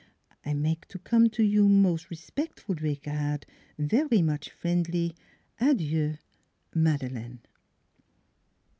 I 0.43 0.55
make 0.55 0.87
to 0.87 0.97
come 0.97 1.29
to 1.29 1.43
you 1.43 1.69
mos 1.69 2.09
respectful 2.09 2.73
regard 2.73 3.45
very 3.77 4.23
much 4.23 4.49
friendly. 4.49 5.13
Adieu, 5.59 6.17
11 6.73 6.73
MADELEINE." 6.73 7.39